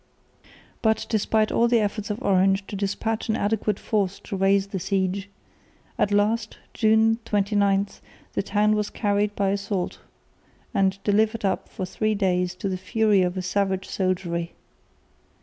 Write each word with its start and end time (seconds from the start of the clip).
But, 0.81 1.05
despite 1.09 1.51
all 1.51 1.67
the 1.67 1.79
efforts 1.79 2.09
of 2.09 2.19
Orange 2.23 2.65
to 2.65 2.75
despatch 2.75 3.29
an 3.29 3.35
adequate 3.35 3.77
force 3.77 4.17
to 4.21 4.35
raise 4.35 4.65
the 4.65 4.79
siege, 4.79 5.29
at 5.95 6.11
last 6.11 6.57
(June 6.73 7.19
29) 7.25 7.85
the 8.33 8.41
town 8.41 8.73
was 8.75 8.89
carried 8.89 9.35
by 9.35 9.49
assault 9.49 9.99
and 10.73 10.97
delivered 11.03 11.45
up 11.45 11.69
for 11.69 11.85
three 11.85 12.15
days 12.15 12.55
to 12.55 12.67
the 12.67 12.77
fury 12.77 13.21
of 13.21 13.37
a 13.37 13.43
savage 13.43 13.87
soldiery. 13.87 14.53